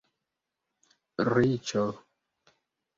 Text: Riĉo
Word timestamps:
Riĉo 1.29 1.87